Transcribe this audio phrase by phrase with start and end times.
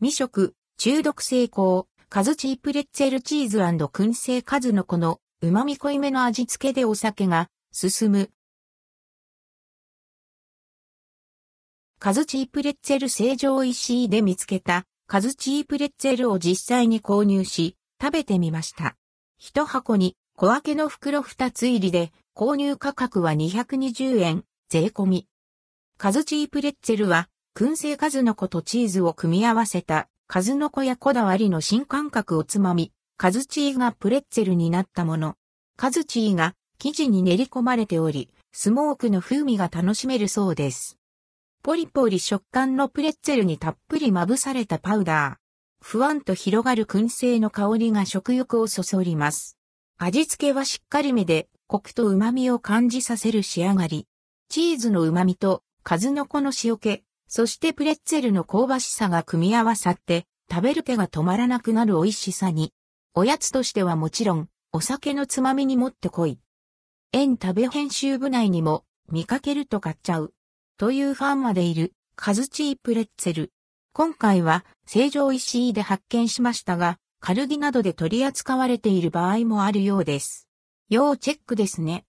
[0.00, 8.30] 未食、中毒成功、カズチープレッツェルチーズ燻製カズのこの旨味濃いめの味付けでお酒が進む。
[11.98, 18.94] カズチープレッツェル成城石井で見つけたカズチープレッツェルを実際に購入し食べてみました。
[19.36, 25.26] 一箱に小分けの袋二つ入りで購入価格は220円税込み。
[25.96, 27.28] カズチープレッツェルは
[27.58, 35.34] 燻製数の子とチーズを組み合わせた数の子やこだわりの新感覚おつまみ、カズチーがプレッツェルになったもの。
[35.76, 40.98] カズチーが生地に練り込まれており、スモークの風味が楽しめるそうです。
[41.64, 45.84] ポリポリ食感のプレッツェルにたっぷりまぶされたパウダー。
[45.84, 49.58] ふわんと広がる燻製の香りが食欲をそそります。
[49.96, 54.06] 味付けはしっかりめで、コクと旨味を感じさせる仕上がり。
[54.48, 62.72] チーズの旨味と数の子の塩気、そしてプレッツェルの香ばしさが組み合わさって、食べる手が止まらなくなる美味しさに。
[63.14, 66.40] おやつとしてはもちろん、お酒のつまみにもってこい。
[67.12, 70.32] 園食べ編集部内にも、見かけると買っちゃう。
[70.78, 73.52] というファンまでいる、カズチープレッツェル。
[73.92, 80.48] 今回は、成城石井で発見しましたが、カルディなどで取り扱われている場合もあるようです。
[80.88, 82.06] 要チェックですね。